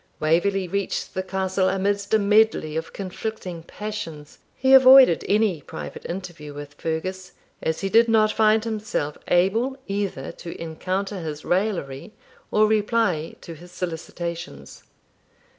[0.19, 4.39] Waverley reached the castle amidst a medley of conflicting passions.
[4.55, 10.31] He avoided any private interview with Fergus, as he did not find himself able either
[10.31, 12.13] to encounter his raillery
[12.49, 14.81] or reply to his solicitations.